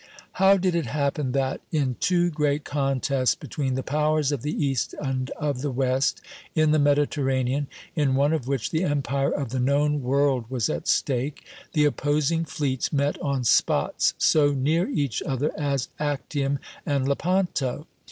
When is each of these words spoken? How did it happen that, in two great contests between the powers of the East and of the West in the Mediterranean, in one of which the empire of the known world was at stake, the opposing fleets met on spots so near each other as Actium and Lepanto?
How 0.31 0.57
did 0.57 0.73
it 0.73 0.87
happen 0.87 1.31
that, 1.33 1.61
in 1.71 1.95
two 1.99 2.31
great 2.31 2.65
contests 2.65 3.35
between 3.35 3.75
the 3.75 3.83
powers 3.83 4.31
of 4.31 4.41
the 4.41 4.65
East 4.65 4.95
and 4.99 5.29
of 5.37 5.61
the 5.61 5.69
West 5.69 6.21
in 6.55 6.71
the 6.71 6.79
Mediterranean, 6.79 7.67
in 7.95 8.15
one 8.15 8.33
of 8.33 8.47
which 8.47 8.71
the 8.71 8.83
empire 8.83 9.29
of 9.29 9.49
the 9.49 9.59
known 9.59 10.01
world 10.01 10.45
was 10.49 10.71
at 10.71 10.87
stake, 10.87 11.45
the 11.73 11.85
opposing 11.85 12.45
fleets 12.45 12.91
met 12.91 13.21
on 13.21 13.43
spots 13.43 14.15
so 14.17 14.53
near 14.53 14.89
each 14.89 15.21
other 15.21 15.51
as 15.55 15.87
Actium 15.99 16.57
and 16.83 17.07
Lepanto? 17.07 17.85